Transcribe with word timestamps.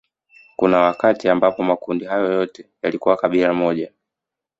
Kuna 0.55 0.77
wakati 0.79 1.29
ambapo 1.29 1.63
makundi 1.63 2.05
hayo 2.05 2.33
yote 2.33 2.69
yalikuwa 2.81 3.17
kabila 3.17 3.53
moja 3.53 3.91